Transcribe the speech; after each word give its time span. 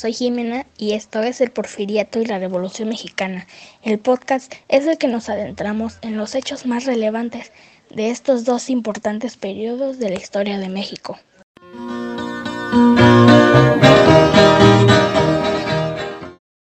soy 0.00 0.14
Jimena 0.14 0.64
y 0.78 0.92
esto 0.92 1.22
es 1.22 1.42
el 1.42 1.50
Porfiriato 1.50 2.22
y 2.22 2.24
la 2.24 2.38
Revolución 2.38 2.88
Mexicana. 2.88 3.46
El 3.82 3.98
podcast 3.98 4.50
es 4.68 4.86
el 4.86 4.96
que 4.96 5.08
nos 5.08 5.28
adentramos 5.28 5.98
en 6.00 6.16
los 6.16 6.34
hechos 6.34 6.64
más 6.64 6.86
relevantes 6.86 7.52
de 7.94 8.08
estos 8.08 8.46
dos 8.46 8.70
importantes 8.70 9.36
periodos 9.36 9.98
de 9.98 10.08
la 10.08 10.16
historia 10.16 10.58
de 10.58 10.70
México. 10.70 11.18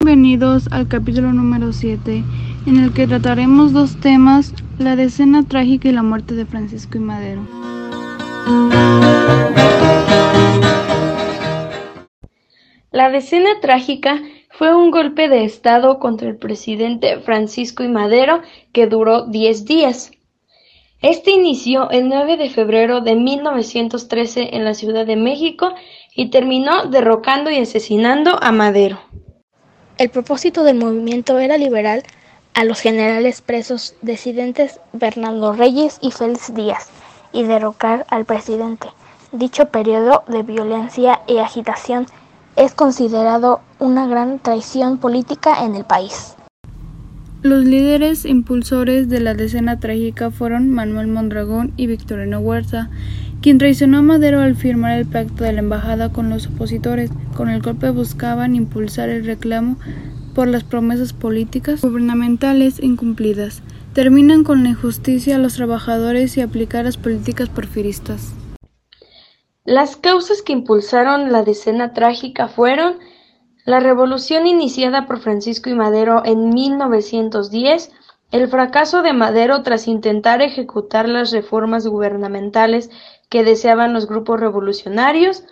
Bienvenidos 0.01 0.67
al 0.71 0.89
capítulo 0.89 1.31
número 1.31 1.71
7, 1.71 2.21
en 2.65 2.75
el 2.77 2.91
que 2.91 3.07
trataremos 3.07 3.71
dos 3.71 3.97
temas, 4.01 4.53
la 4.79 4.97
decena 4.97 5.45
trágica 5.47 5.87
y 5.87 5.93
la 5.93 6.03
muerte 6.03 6.35
de 6.35 6.45
Francisco 6.45 6.97
y 6.97 7.01
Madero. 7.01 7.47
La 12.99 13.09
decena 13.09 13.61
trágica 13.61 14.21
fue 14.49 14.75
un 14.75 14.91
golpe 14.91 15.29
de 15.29 15.45
Estado 15.45 15.99
contra 15.99 16.27
el 16.27 16.35
presidente 16.35 17.17
Francisco 17.21 17.81
I. 17.81 17.87
Madero 17.87 18.41
que 18.73 18.87
duró 18.87 19.25
10 19.25 19.63
días. 19.63 20.11
Este 21.01 21.31
inició 21.31 21.89
el 21.91 22.09
9 22.09 22.35
de 22.35 22.49
febrero 22.49 22.99
de 22.99 23.15
1913 23.15 24.49
en 24.53 24.65
la 24.65 24.73
Ciudad 24.73 25.05
de 25.05 25.15
México 25.15 25.73
y 26.13 26.29
terminó 26.29 26.87
derrocando 26.87 27.49
y 27.49 27.59
asesinando 27.59 28.37
a 28.43 28.51
Madero. 28.51 28.99
El 29.97 30.09
propósito 30.09 30.65
del 30.65 30.75
movimiento 30.75 31.39
era 31.39 31.57
liberar 31.57 32.03
a 32.53 32.65
los 32.65 32.81
generales 32.81 33.39
presos 33.39 33.95
disidentes 34.01 34.81
Bernardo 34.91 35.53
Reyes 35.53 35.99
y 36.01 36.11
Félix 36.11 36.53
Díaz 36.53 36.89
y 37.31 37.43
derrocar 37.43 38.05
al 38.09 38.25
presidente. 38.25 38.89
Dicho 39.31 39.69
periodo 39.69 40.25
de 40.27 40.43
violencia 40.43 41.21
y 41.27 41.37
agitación 41.37 42.05
es 42.55 42.73
considerado 42.73 43.61
una 43.79 44.07
gran 44.07 44.39
traición 44.39 44.97
política 44.97 45.63
en 45.65 45.75
el 45.75 45.85
país. 45.85 46.35
Los 47.41 47.63
líderes 47.63 48.25
impulsores 48.25 49.07
de 49.07 49.21
la 49.21 49.33
decena 49.33 49.79
trágica 49.79 50.29
fueron 50.29 50.69
Manuel 50.69 51.07
Mondragón 51.07 51.71
y 51.77 51.87
Victorino 51.87 52.39
Huerta, 52.39 52.89
quien 53.41 53.57
traicionó 53.57 53.99
a 53.99 54.01
Madero 54.01 54.41
al 54.41 54.57
firmar 54.57 54.99
el 54.99 55.05
pacto 55.05 55.45
de 55.45 55.53
la 55.53 55.59
embajada 55.59 56.11
con 56.11 56.29
los 56.29 56.47
opositores. 56.47 57.11
Con 57.35 57.47
el 57.47 57.61
golpe 57.61 57.91
buscaban 57.91 58.55
impulsar 58.55 59.07
el 59.07 59.25
reclamo 59.25 59.77
por 60.35 60.49
las 60.49 60.65
promesas 60.65 61.13
políticas 61.13 61.81
gubernamentales 61.81 62.83
incumplidas. 62.83 63.61
Terminan 63.93 64.43
con 64.43 64.63
la 64.63 64.69
injusticia 64.71 65.37
a 65.37 65.39
los 65.39 65.53
trabajadores 65.53 66.35
y 66.35 66.41
aplicar 66.41 66.83
las 66.83 66.97
políticas 66.97 67.47
porfiristas. 67.47 68.33
Las 69.65 69.95
causas 69.95 70.41
que 70.41 70.53
impulsaron 70.53 71.31
la 71.31 71.43
decena 71.43 71.93
trágica 71.93 72.47
fueron 72.47 72.99
la 73.65 73.79
revolución 73.79 74.47
iniciada 74.47 75.05
por 75.05 75.19
Francisco 75.19 75.69
y 75.69 75.75
Madero 75.75 76.23
en 76.25 76.49
1910, 76.49 77.91
el 78.31 78.47
fracaso 78.47 79.01
de 79.01 79.13
Madero 79.13 79.63
tras 79.63 79.87
intentar 79.87 80.41
ejecutar 80.41 81.09
las 81.09 81.31
reformas 81.31 81.85
gubernamentales 81.87 82.89
que 83.29 83.43
deseaban 83.43 83.93
los 83.93 84.07
grupos 84.07 84.39
revolucionarios, 84.39 85.43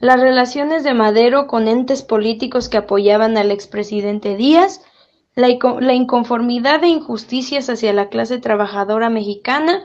las 0.00 0.20
relaciones 0.20 0.84
de 0.84 0.94
Madero 0.94 1.46
con 1.46 1.66
entes 1.66 2.02
políticos 2.02 2.68
que 2.68 2.76
apoyaban 2.76 3.36
al 3.38 3.50
expresidente 3.50 4.36
Díaz, 4.36 4.82
la, 5.34 5.48
inconformidad 5.94 6.84
e 6.84 6.88
injusticias 6.88 7.68
hacia 7.68 7.92
la 7.92 8.08
clase 8.08 8.38
trabajadora 8.38 9.10
mexicana, 9.10 9.84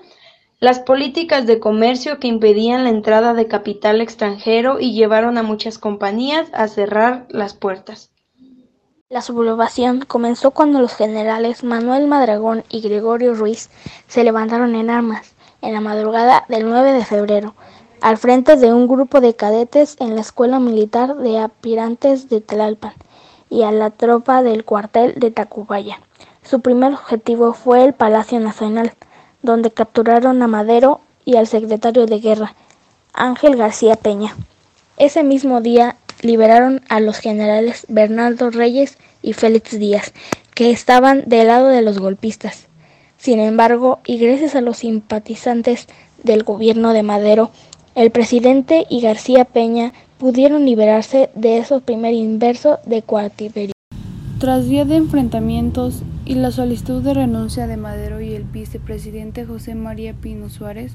las 0.60 0.80
políticas 0.80 1.48
de 1.48 1.60
comercio 1.60 2.20
que 2.20 2.28
impedían 2.28 2.84
la 2.84 2.90
entrada 2.90 3.34
de 3.34 3.48
capital 3.48 4.02
extranjero 4.02 4.80
y 4.80 4.94
llevaron 4.94 5.38
a 5.38 5.44
muchas 5.44 5.78
compañías 5.78 6.50
a 6.54 6.68
cerrar 6.68 7.26
las 7.30 7.54
puertas. 7.54 8.12
La 9.08 9.22
sublevación 9.22 10.02
comenzó 10.02 10.52
cuando 10.52 10.82
los 10.82 10.94
generales 10.94 11.64
Manuel 11.64 12.08
Madragón 12.08 12.64
y 12.70 12.82
Gregorio 12.82 13.34
Ruiz 13.34 13.70
se 14.08 14.24
levantaron 14.24 14.76
en 14.76 14.90
armas 14.90 15.34
en 15.62 15.74
la 15.74 15.82
madrugada 15.82 16.46
del 16.50 16.70
9 16.70 16.94
de 16.94 17.06
febrero, 17.06 17.56
al 18.02 18.18
frente 18.18 18.56
de 18.58 18.74
un 18.74 18.88
grupo 18.88 19.22
de 19.22 19.36
cadetes 19.36 19.96
en 20.00 20.16
la 20.16 20.22
Escuela 20.22 20.60
Militar 20.60 21.16
de 21.16 21.40
Aspirantes 21.40 22.30
de 22.30 22.42
Tlalpan 22.42 22.94
y 23.50 23.64
a 23.64 23.72
la 23.72 23.90
tropa 23.90 24.44
del 24.44 24.64
cuartel 24.64 25.16
de 25.18 25.32
Tacubaya. 25.32 26.02
Su 26.44 26.62
primer 26.62 26.94
objetivo 26.94 27.54
fue 27.54 27.84
el 27.84 27.94
Palacio 27.94 28.40
Nacional, 28.40 28.94
donde 29.42 29.72
capturaron 29.72 30.42
a 30.42 30.48
Madero 30.48 31.02
y 31.26 31.38
al 31.38 31.48
secretario 31.48 32.06
de 32.06 32.20
Guerra, 32.20 32.56
Ángel 33.14 33.56
García 33.56 33.96
Peña. 33.96 34.36
Ese 34.98 35.24
mismo 35.24 35.62
día 35.62 35.96
liberaron 36.22 36.82
a 36.90 37.00
los 37.00 37.20
generales 37.20 37.86
Bernardo 37.90 38.50
Reyes 38.50 38.98
y 39.22 39.34
Félix 39.34 39.80
Díaz, 39.80 40.14
que 40.54 40.72
estaban 40.72 41.24
del 41.28 41.48
lado 41.48 41.68
de 41.68 41.82
los 41.82 42.00
golpistas. 42.00 42.68
Sin 43.18 43.40
embargo, 43.40 44.00
y 44.06 44.18
gracias 44.18 44.56
a 44.56 44.62
los 44.62 44.78
simpatizantes 44.78 45.88
del 46.24 46.44
gobierno 46.44 46.94
de 46.94 47.04
Madero, 47.04 47.52
el 47.96 48.12
presidente 48.12 48.86
y 48.90 49.02
García 49.02 49.46
Peña 49.46 49.94
pudieron 50.18 50.66
liberarse 50.66 51.30
de 51.36 51.58
esos 51.58 51.82
primer 51.82 52.14
inverso 52.14 52.80
de 52.86 53.02
cautiverio. 53.02 53.74
Tras 54.40 54.68
días 54.68 54.88
de 54.88 54.96
enfrentamientos 54.96 56.02
y 56.30 56.36
la 56.36 56.52
solicitud 56.52 57.02
de 57.02 57.16
renuncia 57.16 57.66
de 57.66 57.76
Madero 57.76 58.22
y 58.22 58.36
el 58.36 58.44
vicepresidente 58.44 59.48
José 59.48 59.74
María 59.74 60.14
Pino 60.14 60.48
Suárez, 60.50 60.94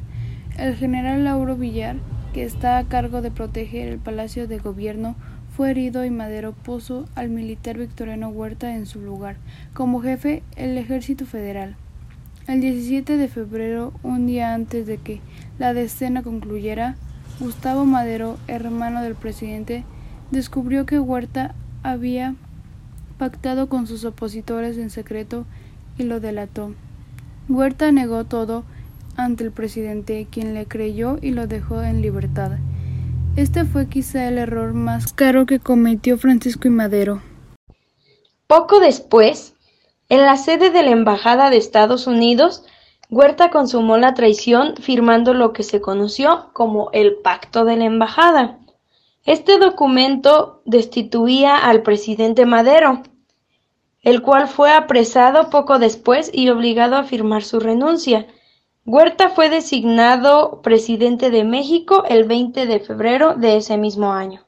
el 0.56 0.76
general 0.76 1.24
Lauro 1.24 1.56
Villar, 1.56 1.96
que 2.32 2.44
está 2.44 2.78
a 2.78 2.84
cargo 2.84 3.20
de 3.20 3.32
proteger 3.32 3.88
el 3.88 3.98
Palacio 3.98 4.46
de 4.46 4.58
Gobierno, 4.58 5.16
fue 5.56 5.72
herido 5.72 6.04
y 6.04 6.10
Madero 6.10 6.52
puso 6.52 7.08
al 7.16 7.30
militar 7.30 7.78
Victoriano 7.78 8.28
Huerta 8.28 8.76
en 8.76 8.86
su 8.86 9.00
lugar, 9.00 9.38
como 9.72 10.00
jefe 10.00 10.44
del 10.54 10.78
Ejército 10.78 11.26
Federal. 11.26 11.74
El 12.46 12.60
17 12.60 13.16
de 13.16 13.26
febrero, 13.26 13.92
un 14.04 14.28
día 14.28 14.54
antes 14.54 14.86
de 14.86 14.98
que 14.98 15.20
la 15.58 15.74
decena 15.74 16.22
concluyera, 16.22 16.94
Gustavo 17.40 17.84
Madero, 17.84 18.38
hermano 18.46 19.02
del 19.02 19.16
presidente, 19.16 19.82
descubrió 20.30 20.86
que 20.86 21.00
Huerta 21.00 21.56
había 21.82 22.36
con 23.68 23.86
sus 23.86 24.04
opositores 24.04 24.78
en 24.78 24.90
secreto 24.90 25.44
y 25.98 26.04
lo 26.04 26.20
delató. 26.20 26.72
Huerta 27.48 27.92
negó 27.92 28.24
todo 28.24 28.64
ante 29.16 29.44
el 29.44 29.52
presidente, 29.52 30.26
quien 30.30 30.54
le 30.54 30.66
creyó 30.66 31.18
y 31.20 31.30
lo 31.30 31.46
dejó 31.46 31.82
en 31.82 32.02
libertad. 32.02 32.52
Este 33.36 33.64
fue 33.64 33.88
quizá 33.88 34.28
el 34.28 34.38
error 34.38 34.74
más 34.74 35.12
caro 35.12 35.46
que 35.46 35.58
cometió 35.58 36.18
Francisco 36.18 36.68
y 36.68 36.70
Madero. 36.70 37.22
Poco 38.46 38.80
después, 38.80 39.54
en 40.08 40.20
la 40.20 40.36
sede 40.36 40.70
de 40.70 40.82
la 40.82 40.90
Embajada 40.90 41.50
de 41.50 41.56
Estados 41.56 42.06
Unidos, 42.06 42.64
Huerta 43.10 43.50
consumó 43.50 43.96
la 43.96 44.14
traición 44.14 44.74
firmando 44.76 45.34
lo 45.34 45.52
que 45.52 45.62
se 45.62 45.80
conoció 45.80 46.50
como 46.52 46.90
el 46.92 47.16
Pacto 47.22 47.64
de 47.64 47.76
la 47.76 47.84
Embajada. 47.84 48.58
Este 49.24 49.58
documento 49.58 50.62
destituía 50.64 51.56
al 51.56 51.82
presidente 51.82 52.46
Madero, 52.46 53.02
el 54.04 54.22
cual 54.22 54.48
fue 54.48 54.70
apresado 54.70 55.50
poco 55.50 55.78
después 55.78 56.30
y 56.32 56.48
obligado 56.50 56.96
a 56.96 57.04
firmar 57.04 57.42
su 57.42 57.58
renuncia. 57.58 58.26
Huerta 58.86 59.30
fue 59.30 59.48
designado 59.48 60.60
presidente 60.62 61.30
de 61.30 61.42
México 61.42 62.04
el 62.08 62.24
20 62.24 62.66
de 62.66 62.80
febrero 62.80 63.34
de 63.34 63.56
ese 63.56 63.78
mismo 63.78 64.12
año. 64.12 64.42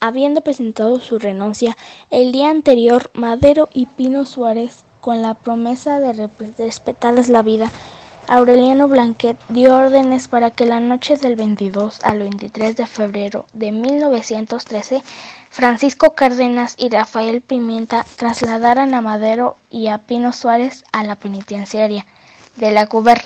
Habiendo 0.00 0.42
presentado 0.42 1.00
su 1.00 1.18
renuncia 1.18 1.76
el 2.10 2.30
día 2.30 2.50
anterior, 2.50 3.10
Madero 3.14 3.70
y 3.72 3.86
Pino 3.86 4.26
Suárez, 4.26 4.84
con 5.00 5.22
la 5.22 5.34
promesa 5.34 5.98
de 6.00 6.28
respetarles 6.58 7.28
la 7.30 7.42
vida, 7.42 7.70
Aureliano 8.28 8.88
Blanquet 8.88 9.38
dio 9.48 9.76
órdenes 9.76 10.26
para 10.26 10.50
que 10.50 10.66
la 10.66 10.80
noche 10.80 11.16
del 11.16 11.36
22 11.36 12.02
al 12.02 12.18
23 12.18 12.76
de 12.76 12.86
febrero 12.86 13.46
de 13.52 13.70
1913 13.70 15.02
Francisco 15.56 16.12
Cárdenas 16.12 16.74
y 16.76 16.90
Rafael 16.90 17.40
Pimienta 17.40 18.04
trasladaran 18.16 18.92
a 18.92 19.00
Madero 19.00 19.56
y 19.70 19.86
a 19.86 19.96
Pino 19.96 20.34
Suárez 20.34 20.84
a 20.92 21.02
la 21.02 21.16
penitenciaria 21.16 22.04
de 22.56 22.72
la 22.72 22.86
Cuber, 22.88 23.22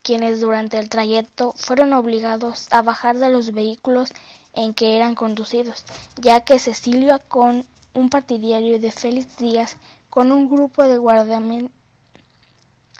quienes 0.00 0.40
durante 0.40 0.78
el 0.78 0.88
trayecto 0.88 1.52
fueron 1.56 1.92
obligados 1.92 2.72
a 2.72 2.82
bajar 2.82 3.18
de 3.18 3.28
los 3.28 3.50
vehículos 3.50 4.12
en 4.52 4.72
que 4.72 4.94
eran 4.94 5.16
conducidos, 5.16 5.84
ya 6.14 6.42
que 6.42 6.60
Cecilio 6.60 7.18
con 7.26 7.66
un 7.92 8.08
partidario 8.08 8.78
de 8.78 8.92
Félix 8.92 9.38
Díaz 9.38 9.76
con 10.10 10.30
un 10.30 10.48
grupo 10.48 10.84
de 10.84 10.98
guardiamen 10.98 11.72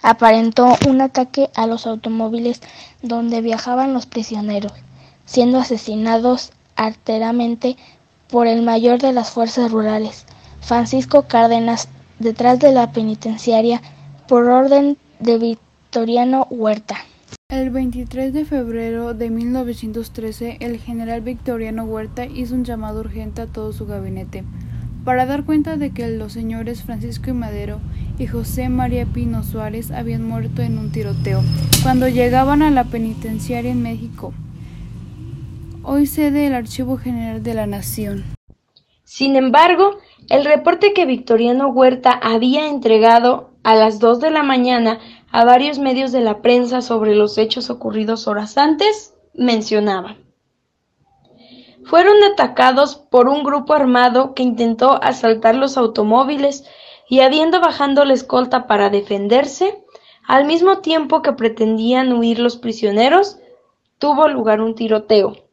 aparentó 0.03 0.75
un 0.85 0.99
ataque 0.99 1.49
a 1.55 1.65
los 1.65 1.87
automóviles 1.87 2.59
donde 3.01 3.39
viajaban 3.39 3.93
los 3.93 4.05
prisioneros, 4.05 4.73
siendo 5.25 5.59
asesinados 5.59 6.51
arteramente 6.75 7.77
por 8.29 8.47
el 8.47 8.61
mayor 8.61 8.99
de 8.99 9.13
las 9.13 9.31
fuerzas 9.31 9.71
rurales, 9.71 10.25
Francisco 10.61 11.23
Cárdenas, 11.23 11.89
detrás 12.19 12.59
de 12.59 12.71
la 12.71 12.91
penitenciaria, 12.91 13.81
por 14.27 14.49
orden 14.49 14.97
de 15.19 15.37
Victoriano 15.37 16.47
Huerta. 16.49 16.97
El 17.49 17.69
23 17.69 18.33
de 18.33 18.43
febrero 18.43 19.13
de 19.13 19.29
1913, 19.29 20.57
el 20.61 20.79
general 20.79 21.21
Victoriano 21.21 21.83
Huerta 21.83 22.25
hizo 22.25 22.55
un 22.55 22.65
llamado 22.65 23.01
urgente 23.01 23.41
a 23.43 23.47
todo 23.47 23.71
su 23.71 23.85
gabinete 23.85 24.43
para 25.05 25.27
dar 25.27 25.45
cuenta 25.45 25.77
de 25.77 25.91
que 25.91 26.09
los 26.09 26.33
señores 26.33 26.81
Francisco 26.81 27.29
y 27.29 27.33
Madero 27.33 27.79
y 28.17 28.25
José 28.25 28.69
María 28.69 29.05
Pino 29.05 29.43
Suárez 29.43 29.91
habían 29.91 30.27
muerto 30.27 30.63
en 30.63 30.79
un 30.79 30.91
tiroteo 30.91 31.43
cuando 31.83 32.09
llegaban 32.09 32.63
a 32.63 32.71
la 32.71 32.85
penitenciaria 32.85 33.71
en 33.71 33.83
México, 33.83 34.33
hoy 35.87 36.07
sede 36.07 36.41
del 36.41 36.55
Archivo 36.55 36.97
General 36.97 37.43
de 37.43 37.53
la 37.53 37.67
Nación. 37.67 38.23
Sin 39.03 39.35
embargo, 39.35 39.97
el 40.29 40.43
reporte 40.43 40.93
que 40.93 41.05
Victoriano 41.05 41.67
Huerta 41.67 42.11
había 42.11 42.67
entregado 42.67 43.51
a 43.63 43.75
las 43.75 43.99
dos 43.99 44.19
de 44.19 44.31
la 44.31 44.41
mañana 44.41 44.99
a 45.31 45.45
varios 45.45 45.77
medios 45.77 46.11
de 46.11 46.21
la 46.21 46.41
prensa 46.41 46.81
sobre 46.81 47.15
los 47.15 47.37
hechos 47.37 47.69
ocurridos 47.69 48.27
horas 48.27 48.57
antes 48.57 49.13
mencionaba. 49.35 50.17
Fueron 51.83 52.23
atacados 52.23 52.95
por 52.95 53.27
un 53.27 53.43
grupo 53.43 53.73
armado 53.73 54.33
que 54.33 54.41
intentó 54.41 55.03
asaltar 55.03 55.55
los 55.55 55.77
automóviles 55.77 56.65
y 57.07 57.19
habiendo 57.19 57.61
bajando 57.61 58.05
la 58.05 58.13
escolta 58.13 58.65
para 58.65 58.89
defenderse, 58.89 59.83
al 60.27 60.45
mismo 60.45 60.79
tiempo 60.79 61.21
que 61.21 61.33
pretendían 61.33 62.11
huir 62.13 62.39
los 62.39 62.57
prisioneros, 62.57 63.37
tuvo 63.99 64.27
lugar 64.27 64.61
un 64.61 64.73
tiroteo, 64.73 65.44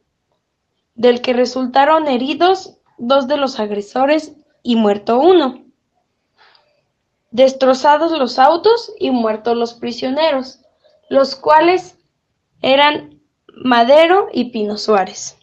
del 0.95 1.21
que 1.21 1.33
resultaron 1.33 2.07
heridos 2.07 2.77
dos 2.97 3.27
de 3.27 3.37
los 3.37 3.59
agresores 3.59 4.33
y 4.61 4.75
muerto 4.75 5.19
uno 5.19 5.63
destrozados 7.33 8.11
los 8.17 8.39
autos 8.39 8.93
y 8.99 9.09
muertos 9.09 9.57
los 9.57 9.73
prisioneros, 9.73 10.59
los 11.09 11.35
cuales 11.35 11.95
eran 12.61 13.19
Madero 13.47 14.27
y 14.31 14.51
Pino 14.51 14.77
Suárez. 14.77 15.35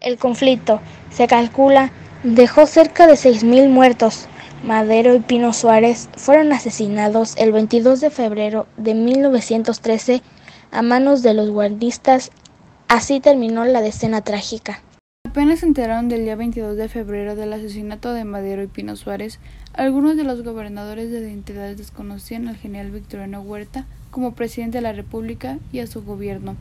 El 0.00 0.16
conflicto, 0.16 0.80
se 1.10 1.26
calcula, 1.28 1.92
dejó 2.22 2.66
cerca 2.66 3.06
de 3.06 3.12
6.000 3.12 3.68
muertos. 3.68 4.26
Madero 4.62 5.14
y 5.14 5.20
Pino 5.20 5.52
Suárez 5.52 6.08
fueron 6.16 6.52
asesinados 6.52 7.36
el 7.36 7.52
22 7.52 8.00
de 8.00 8.10
febrero 8.10 8.66
de 8.78 8.94
1913 8.94 10.22
a 10.72 10.82
manos 10.82 11.22
de 11.22 11.34
los 11.34 11.50
guardistas. 11.50 12.30
Así 12.88 13.20
terminó 13.20 13.66
la 13.66 13.82
decena 13.82 14.22
trágica. 14.22 14.80
Apenas 15.26 15.60
se 15.60 15.66
enteraron 15.66 16.08
del 16.08 16.24
día 16.24 16.36
22 16.36 16.74
de 16.78 16.88
febrero 16.88 17.36
del 17.36 17.52
asesinato 17.52 18.14
de 18.14 18.24
Madero 18.24 18.62
y 18.62 18.66
Pino 18.66 18.96
Suárez, 18.96 19.40
algunos 19.74 20.16
de 20.16 20.24
los 20.24 20.42
gobernadores 20.42 21.10
de 21.10 21.30
entidades 21.30 21.76
desconocían 21.76 22.48
al 22.48 22.56
general 22.56 22.90
Victoriano 22.90 23.42
Huerta 23.42 23.84
como 24.10 24.34
presidente 24.34 24.78
de 24.78 24.82
la 24.82 24.94
República 24.94 25.58
y 25.70 25.80
a 25.80 25.86
su 25.86 26.02
gobierno, 26.02 26.56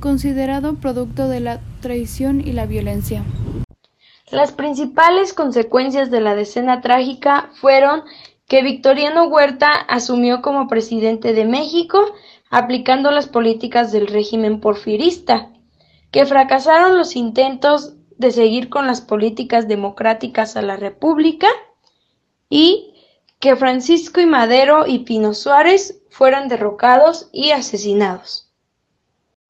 considerado 0.00 0.76
producto 0.76 1.28
de 1.28 1.40
la 1.40 1.60
traición 1.82 2.40
y 2.40 2.52
la 2.52 2.64
violencia. 2.64 3.22
Las 4.30 4.52
principales 4.52 5.34
consecuencias 5.34 6.10
de 6.10 6.22
la 6.22 6.34
decena 6.34 6.80
trágica 6.80 7.50
fueron 7.60 8.04
que 8.48 8.62
Victoriano 8.62 9.24
Huerta 9.26 9.70
asumió 9.70 10.40
como 10.40 10.66
presidente 10.66 11.34
de 11.34 11.44
México 11.44 12.14
aplicando 12.52 13.10
las 13.10 13.26
políticas 13.26 13.90
del 13.92 14.06
régimen 14.06 14.60
porfirista, 14.60 15.50
que 16.10 16.26
fracasaron 16.26 16.98
los 16.98 17.16
intentos 17.16 17.94
de 18.18 18.30
seguir 18.30 18.68
con 18.68 18.86
las 18.86 19.00
políticas 19.00 19.68
democráticas 19.68 20.54
a 20.56 20.62
la 20.62 20.76
República 20.76 21.46
y 22.50 22.92
que 23.40 23.56
Francisco 23.56 24.20
y 24.20 24.26
Madero 24.26 24.86
y 24.86 24.98
Pino 24.98 25.32
Suárez 25.32 26.02
fueran 26.10 26.48
derrocados 26.48 27.30
y 27.32 27.52
asesinados. 27.52 28.50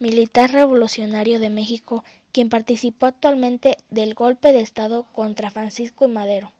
militar 0.00 0.50
revolucionario 0.50 1.38
de 1.38 1.50
México, 1.50 2.02
quien 2.32 2.48
participó 2.48 3.06
actualmente 3.06 3.76
del 3.90 4.14
golpe 4.14 4.52
de 4.52 4.62
Estado 4.62 5.06
contra 5.12 5.52
Francisco 5.52 6.06
y 6.06 6.08
Madero. 6.08 6.50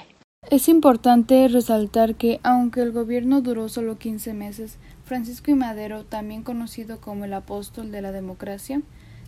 Es 0.50 0.70
importante 0.70 1.48
resaltar 1.48 2.16
que, 2.16 2.40
aunque 2.44 2.82
el 2.82 2.92
gobierno 2.92 3.42
duró 3.42 3.68
solo 3.68 3.98
15 3.98 4.34
meses, 4.34 4.78
Francisco 5.04 5.52
y 5.52 5.56
Madero, 5.56 6.06
también 6.06 6.44
conocido 6.44 7.02
como 7.02 7.26
el 7.26 7.34
apóstol 7.34 7.92
de 7.92 8.02
la 8.02 8.12
democracia, 8.12 8.82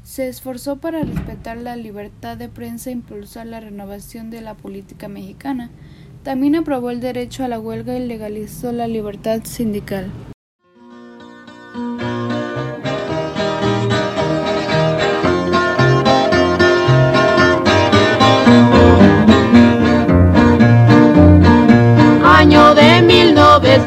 se 0.04 0.28
esforzó 0.28 0.78
para 0.78 1.02
respetar 1.02 1.58
la 1.58 1.76
libertad 1.76 2.38
de 2.38 2.50
prensa 2.50 2.90
e 2.90 2.94
impulsar 2.94 3.48
la 3.48 3.60
renovación 3.60 4.30
de 4.30 4.42
la 4.42 4.54
política 4.54 5.08
mexicana. 5.08 5.70
También 6.24 6.56
aprobó 6.56 6.92
el 6.92 7.02
derecho 7.02 7.44
a 7.44 7.48
la 7.48 7.60
huelga 7.60 7.98
y 7.98 8.06
legalizó 8.06 8.72
la 8.72 8.88
libertad 8.88 9.42
sindical. 9.44 10.12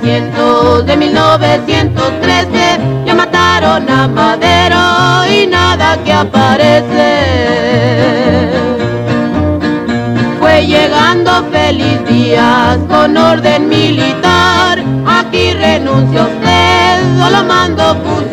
1900, 0.02 0.86
de 0.86 0.96
1913, 0.96 2.78
ya 3.04 3.14
mataron 3.14 3.88
a 3.88 4.08
Madero 4.08 5.26
y 5.30 5.46
nada 5.46 5.98
que 6.02 6.12
aparece. 6.12 7.20
Fue 10.40 10.66
llegando 10.66 11.44
feliz 11.52 12.04
días 12.08 12.78
con 12.88 13.16
orden 13.16 13.68
militar, 13.68 14.82
aquí 15.06 15.52
renuncia 15.52 16.22
usted, 16.22 17.18
solo 17.18 17.44
mando 17.44 17.94
fusilar. 17.96 18.29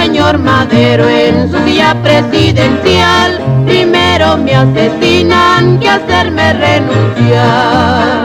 Señor 0.00 0.38
Madero 0.38 1.06
en 1.10 1.50
su 1.50 1.58
silla 1.64 1.94
presidencial 2.02 3.38
primero 3.66 4.38
me 4.38 4.54
asesinan 4.54 5.78
que 5.78 5.90
hacerme 5.90 6.54
renunciar. 6.54 8.24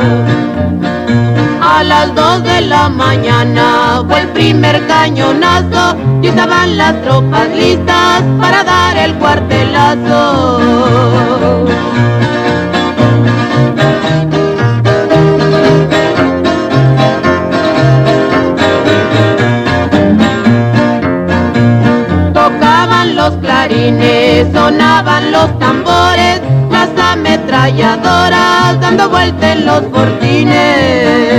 A 1.61 1.83
las 1.83 2.15
dos 2.15 2.43
de 2.43 2.61
la 2.61 2.87
mañana 2.87 4.01
fue 4.07 4.21
el 4.21 4.29
primer 4.29 4.87
cañonazo 4.87 5.97
y 6.21 6.27
estaban 6.27 6.77
las 6.77 7.01
tropas 7.01 7.49
listas 7.49 8.23
para 8.39 8.63
dar 8.63 8.95
el 8.97 9.13
cuartelazo. 9.15 10.85
Dando 27.77 29.09
vuelta 29.09 29.53
en 29.53 29.65
los 29.65 29.81
fortines. 29.87 31.35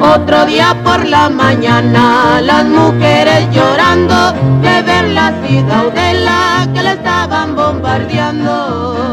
Otro 0.00 0.46
día 0.46 0.76
por 0.84 1.06
la 1.06 1.28
mañana, 1.28 2.40
las 2.40 2.64
mujeres 2.64 3.48
llorando 3.52 4.32
de 4.62 4.82
ver 4.82 5.08
la 5.08 5.32
ciudad 5.44 5.92
de 5.92 6.14
la 6.20 6.68
que 6.72 6.82
la 6.82 6.92
estaban 6.92 7.56
bombardeando. 7.56 9.06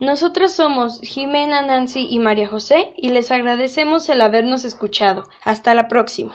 Nosotros 0.00 0.52
somos 0.52 1.00
Jimena, 1.00 1.62
Nancy 1.62 2.08
y 2.10 2.18
María 2.18 2.48
José 2.48 2.92
y 2.96 3.10
les 3.10 3.30
agradecemos 3.30 4.08
el 4.08 4.20
habernos 4.20 4.64
escuchado. 4.64 5.28
Hasta 5.44 5.74
la 5.74 5.86
próxima. 5.86 6.34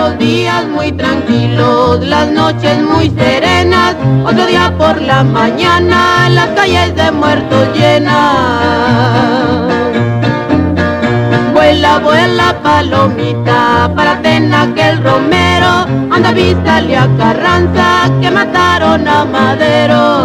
Los 0.00 0.16
días 0.18 0.66
muy 0.66 0.92
tranquilos, 0.92 2.00
las 2.06 2.26
noches 2.30 2.78
muy 2.82 3.10
serenas, 3.10 3.94
otro 4.24 4.46
día 4.46 4.72
por 4.78 4.98
la 4.98 5.22
mañana, 5.22 6.26
las 6.30 6.48
calles 6.56 6.96
de 6.96 7.12
muertos 7.12 7.68
llenas. 7.74 8.14
Vuela, 11.52 11.98
vuela 11.98 12.56
palomita, 12.62 13.92
para 13.94 14.22
Tena 14.22 14.72
que 14.74 14.88
el 14.88 15.04
romero, 15.04 15.84
anda 16.10 16.32
vístale 16.32 16.96
a 16.96 17.06
Carranza, 17.18 18.10
que 18.22 18.30
mataron 18.30 19.06
a 19.06 19.26
Madero. 19.26 20.19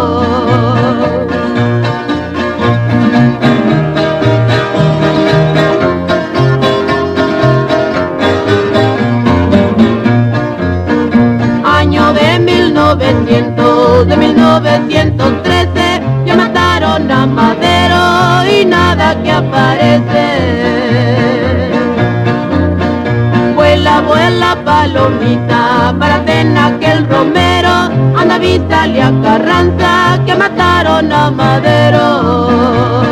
Vuela 24.00 24.56
palomita, 24.64 25.94
para 25.98 26.24
Tena 26.24 26.78
que 26.78 26.90
el 26.90 27.08
romero, 27.08 27.74
anda 28.16 28.36
a 28.36 29.12
Carranza, 29.22 30.18
que 30.26 30.34
mataron 30.34 31.12
a 31.12 31.30
Madero. 31.30 33.05